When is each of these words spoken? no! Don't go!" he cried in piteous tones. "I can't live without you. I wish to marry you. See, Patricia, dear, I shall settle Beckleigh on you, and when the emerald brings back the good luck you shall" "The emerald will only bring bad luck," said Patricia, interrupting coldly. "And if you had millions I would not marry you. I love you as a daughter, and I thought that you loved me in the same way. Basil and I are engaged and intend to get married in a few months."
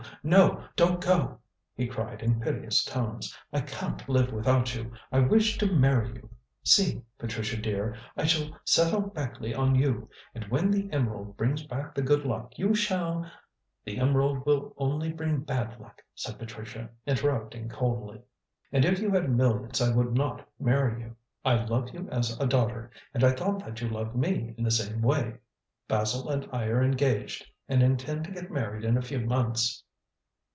no! 0.23 0.63
Don't 0.75 1.01
go!" 1.01 1.39
he 1.73 1.87
cried 1.87 2.21
in 2.21 2.39
piteous 2.39 2.83
tones. 2.83 3.35
"I 3.51 3.61
can't 3.61 4.07
live 4.07 4.31
without 4.31 4.75
you. 4.75 4.91
I 5.11 5.19
wish 5.19 5.57
to 5.57 5.65
marry 5.71 6.09
you. 6.13 6.29
See, 6.63 7.01
Patricia, 7.17 7.57
dear, 7.57 7.95
I 8.15 8.25
shall 8.25 8.51
settle 8.63 9.01
Beckleigh 9.01 9.57
on 9.57 9.73
you, 9.73 10.07
and 10.35 10.43
when 10.45 10.69
the 10.69 10.87
emerald 10.91 11.37
brings 11.37 11.65
back 11.65 11.95
the 11.95 12.03
good 12.03 12.23
luck 12.23 12.55
you 12.59 12.75
shall" 12.75 13.29
"The 13.85 13.97
emerald 13.97 14.45
will 14.45 14.75
only 14.77 15.11
bring 15.11 15.39
bad 15.39 15.79
luck," 15.79 16.03
said 16.13 16.37
Patricia, 16.37 16.91
interrupting 17.07 17.67
coldly. 17.69 18.21
"And 18.71 18.85
if 18.85 18.99
you 18.99 19.09
had 19.09 19.27
millions 19.27 19.81
I 19.81 19.91
would 19.91 20.13
not 20.13 20.47
marry 20.59 21.01
you. 21.01 21.15
I 21.43 21.63
love 21.65 21.89
you 21.95 22.07
as 22.11 22.39
a 22.39 22.45
daughter, 22.45 22.91
and 23.15 23.23
I 23.23 23.31
thought 23.31 23.65
that 23.65 23.81
you 23.81 23.89
loved 23.89 24.15
me 24.15 24.53
in 24.55 24.63
the 24.63 24.69
same 24.71 25.01
way. 25.01 25.39
Basil 25.87 26.29
and 26.29 26.47
I 26.51 26.65
are 26.65 26.83
engaged 26.83 27.47
and 27.67 27.81
intend 27.81 28.25
to 28.25 28.31
get 28.31 28.51
married 28.51 28.83
in 28.85 28.97
a 28.97 29.01
few 29.01 29.19
months." 29.21 29.83